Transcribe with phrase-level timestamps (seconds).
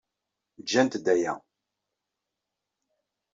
[0.63, 1.33] Jjant-d aya.